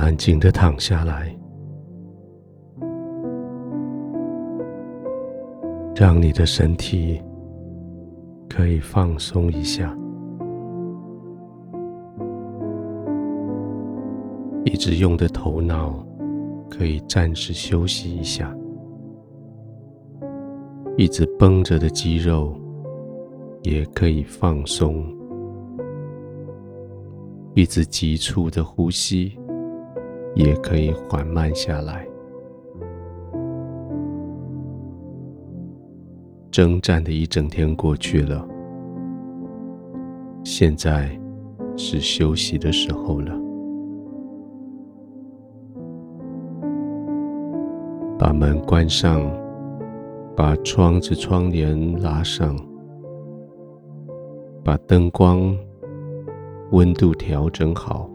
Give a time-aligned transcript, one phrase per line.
[0.00, 1.36] 安静的躺下来，
[5.94, 7.22] 让你的身体
[8.48, 9.94] 可以放松一下。
[14.64, 16.02] 一直用的头脑
[16.70, 18.56] 可以暂时休息一下，
[20.96, 22.58] 一直绷着的肌肉
[23.64, 25.04] 也可以放松，
[27.54, 29.36] 一直急促的呼吸
[30.40, 32.06] 也可以缓慢下来。
[36.50, 38.48] 征战的一整天过去了，
[40.42, 41.10] 现在
[41.76, 43.38] 是休息的时候了。
[48.18, 49.22] 把门关上，
[50.34, 52.56] 把窗子窗帘拉上，
[54.64, 55.54] 把灯光、
[56.72, 58.10] 温度调整好。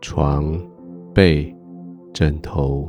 [0.00, 0.56] 床、
[1.12, 1.54] 被、
[2.12, 2.86] 枕头，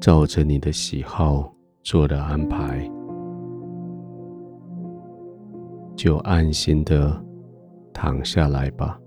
[0.00, 1.50] 照着你的喜好
[1.82, 2.88] 做的安排，
[5.96, 7.18] 就安心的
[7.92, 9.00] 躺下来吧。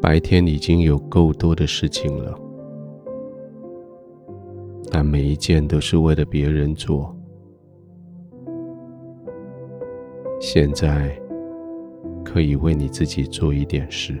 [0.00, 2.38] 白天已经有够多的事情了，
[4.90, 7.14] 但每一件都是为了别人做。
[10.50, 11.14] 现在
[12.24, 14.18] 可以为你自己做一点事，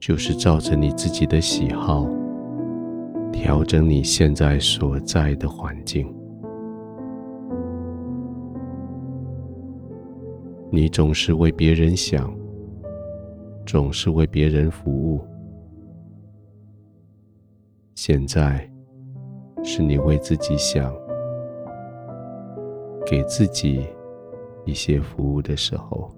[0.00, 2.08] 就是照着你自己的喜好，
[3.30, 6.10] 调整你现在所在的环境。
[10.70, 12.34] 你总是为别人想。
[13.66, 15.20] 总是为别人服务。
[17.94, 18.66] 现在
[19.62, 20.92] 是你为自己想，
[23.06, 23.86] 给自己
[24.64, 26.10] 一些服务的时候。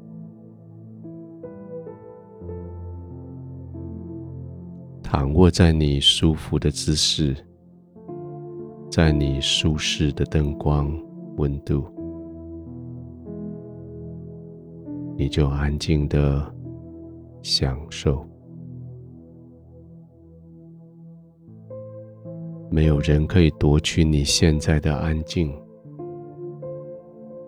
[5.02, 7.36] 躺卧在你舒服的姿势，
[8.90, 10.92] 在你舒适的灯光、
[11.36, 11.84] 温度，
[15.16, 16.52] 你就安静的。
[17.46, 18.26] 享受，
[22.70, 25.54] 没有人可以夺去你现在的安静，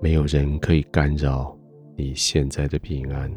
[0.01, 1.57] 没有人可以干扰
[1.97, 3.31] 你现在的平安。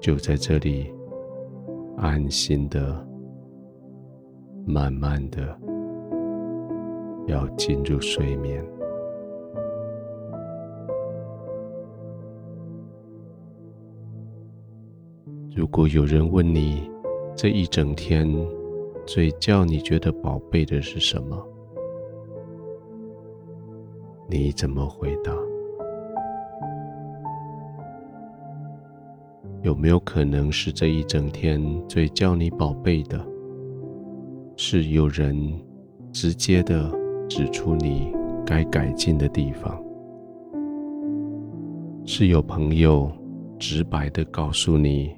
[0.00, 0.92] 就在这里，
[1.96, 3.06] 安心的、
[4.66, 5.56] 慢慢的，
[7.26, 8.64] 要进入睡眠。
[15.54, 16.90] 如果有人问你，
[17.36, 18.26] 这一整天
[19.06, 21.46] 最叫你觉得宝贝的是什么？
[24.28, 25.32] 你怎么回答？
[29.62, 33.24] 有没有可能是这一整天最叫你宝贝的，
[34.56, 35.36] 是有人
[36.12, 36.90] 直接的
[37.28, 38.12] 指出你
[38.44, 39.80] 该改进的地方，
[42.04, 43.10] 是有朋友
[43.58, 45.14] 直白的告诉你？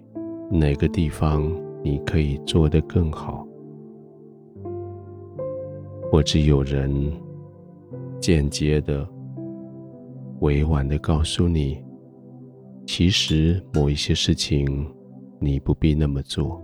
[0.50, 1.50] 哪个地方
[1.82, 3.46] 你可以做得更好？
[6.10, 7.10] 或者有人
[8.24, 9.06] 间接的、
[10.40, 11.84] 委婉的告诉你，
[12.86, 14.90] 其实某一些事情
[15.38, 16.58] 你不必那么做，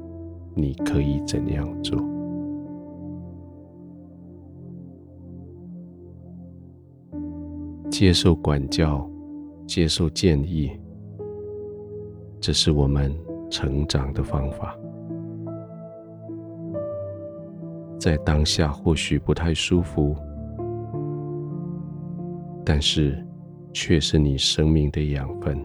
[0.54, 2.02] 你可以怎样做？
[7.90, 9.06] 接受管教，
[9.66, 10.70] 接受建议，
[12.40, 13.14] 这是我们。
[13.52, 14.78] 成长的方法，
[17.98, 20.14] 在当下或许不太舒服，
[22.64, 23.24] 但是
[23.72, 25.58] 却是你生命的养分。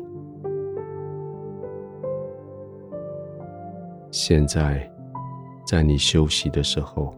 [4.11, 4.89] 现在，
[5.67, 7.13] 在你休息的时候，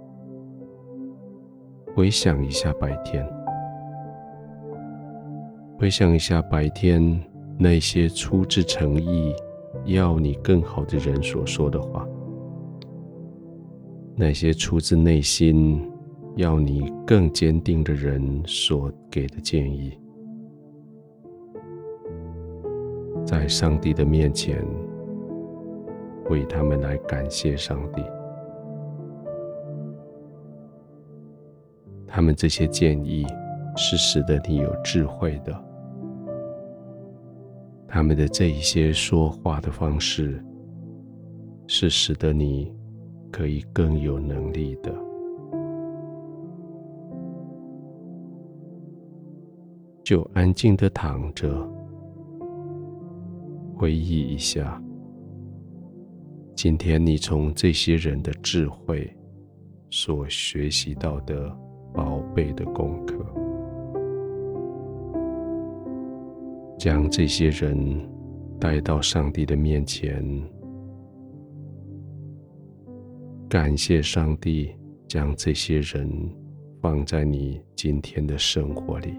[1.95, 3.27] 回想一下白天，
[5.77, 7.23] 回想一下白天
[7.57, 9.35] 那些出自诚意。
[9.85, 12.05] 要你更好的人所说的话，
[14.15, 15.87] 那些出自内心
[16.37, 19.99] 要你更坚定的人所给的建议，
[23.25, 24.63] 在上帝的面前
[26.29, 28.03] 为他们来感谢上帝。
[32.05, 33.25] 他们这些建议
[33.75, 35.65] 是使得你有智慧的。
[37.87, 40.39] 他们的这一些说话的方式，
[41.65, 42.71] 是使得你
[43.31, 44.93] 可以更有能力的，
[50.07, 51.69] 就安静的躺着，
[53.75, 54.81] 回忆一下，
[56.55, 59.13] 今天你从这些人的智慧
[59.89, 61.53] 所学习到的
[61.93, 63.17] 宝贝的功课，
[66.79, 67.77] 将这些人
[68.57, 70.23] 带到上帝的面前。
[73.49, 74.73] 感谢上帝
[75.05, 76.09] 将这些人
[76.81, 79.13] 放在你今天的生活里。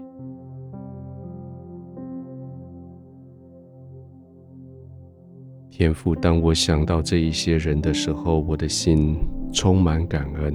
[5.79, 9.15] 天父，当我想到这一些人的时候，我的心
[9.53, 10.53] 充满感恩。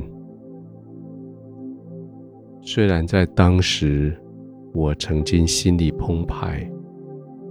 [2.61, 4.15] 虽然在当时，
[4.75, 6.71] 我曾经心里澎湃，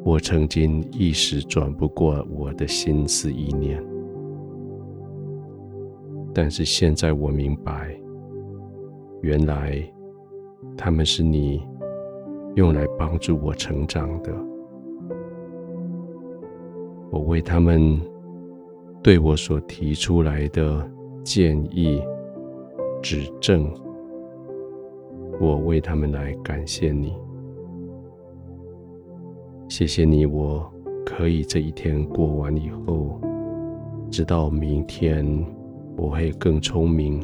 [0.06, 3.84] 我曾经一时转不过我的心思意念。
[6.32, 8.00] 但是现在我明白，
[9.24, 9.84] 原来
[10.78, 11.60] 他们是你
[12.54, 14.53] 用来帮助我成长的。
[17.14, 18.02] 我为他们
[19.04, 20.84] 对我所提出来的
[21.24, 22.02] 建议、
[23.04, 23.72] 指正，
[25.40, 27.16] 我为他们来感谢你。
[29.70, 30.68] 谢谢你，我
[31.06, 33.22] 可以这一天过完以后，
[34.10, 35.24] 直到明天。
[35.96, 37.20] 我会更聪明，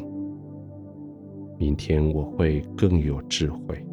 [1.58, 3.84] 明天我会更有智慧。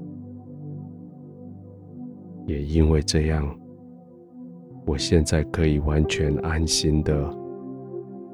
[2.46, 3.44] 也因为这样，
[4.88, 7.30] 我现在可以完全安心的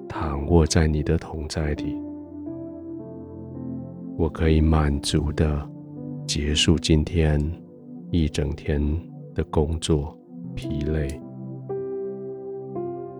[0.07, 2.01] 躺卧在你的同在里。
[4.17, 5.69] 我可以满足的
[6.25, 7.37] 结束今天
[8.09, 8.81] 一整天
[9.35, 10.17] 的工作
[10.55, 11.07] 疲累。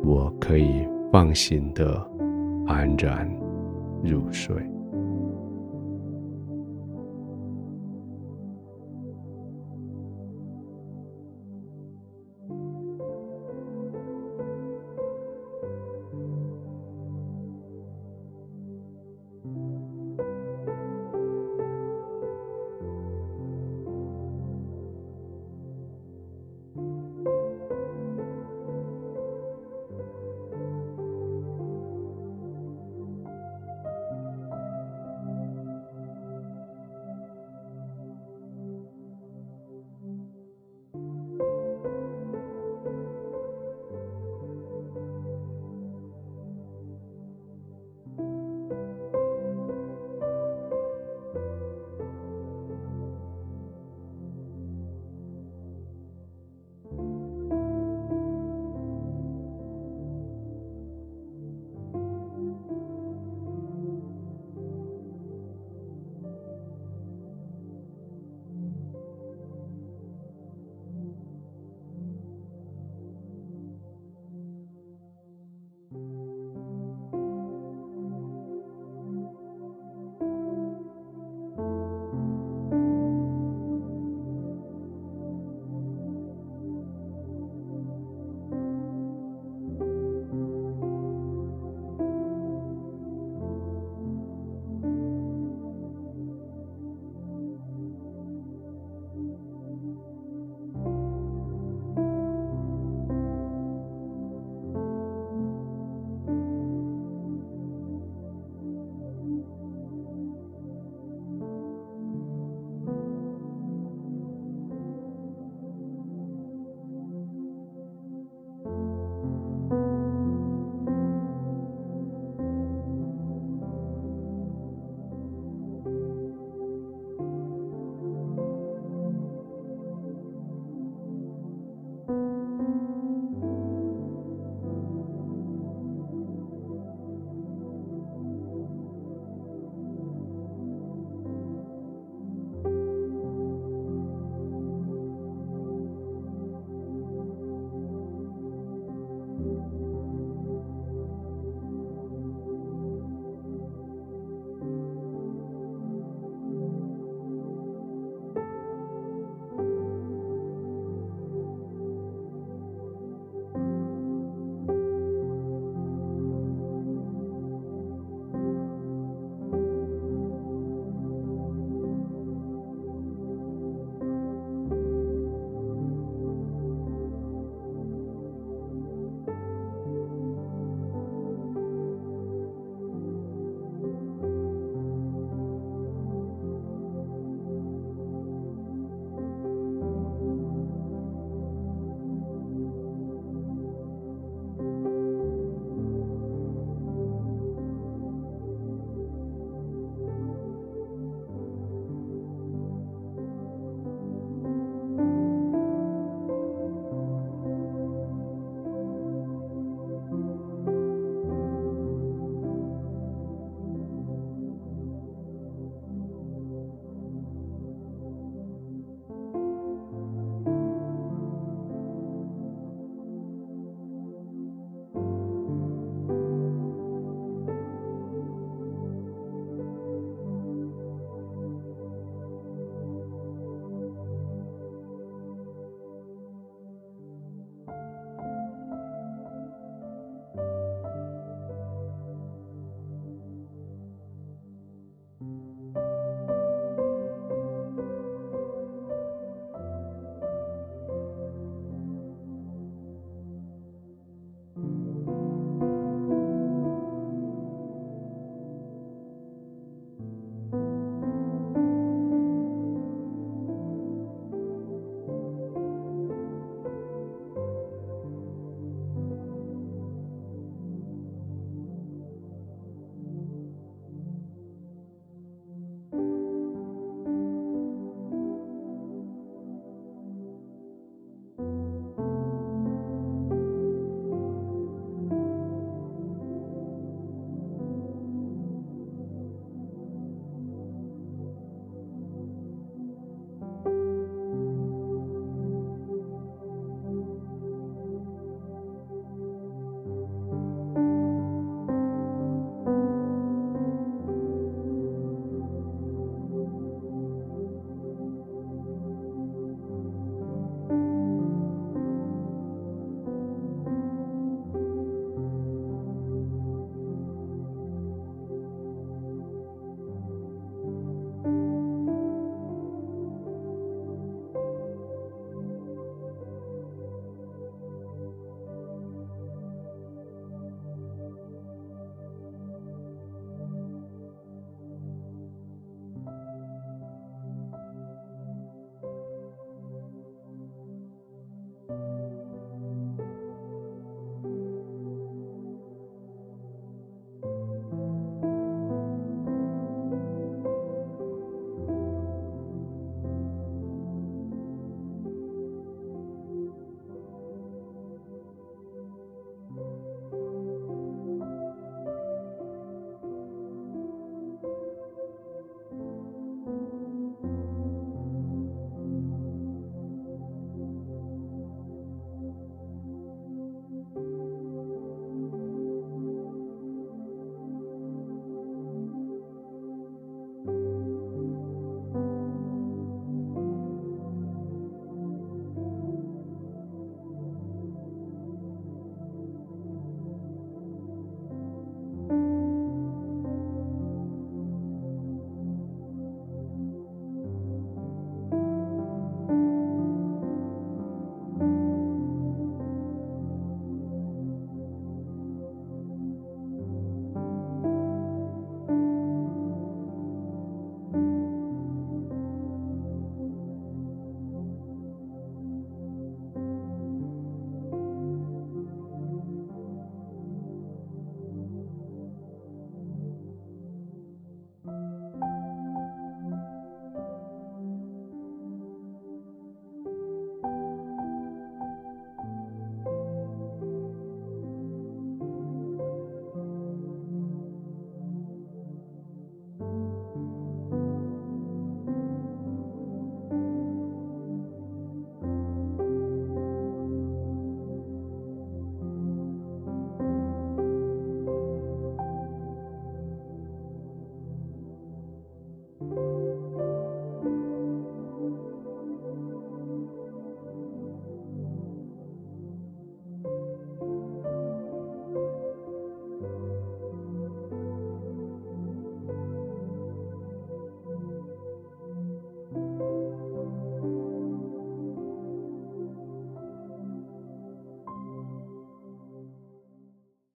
[0.06, 2.13] 我可以放心的。
[2.65, 3.30] 安然
[4.03, 4.72] 入睡。